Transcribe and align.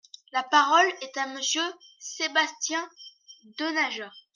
La 0.31 0.41
parole 0.41 0.91
est 1.01 1.15
à 1.15 1.27
Monsieur 1.27 1.61
Sébastien 1.99 2.89
Denaja. 3.59 4.11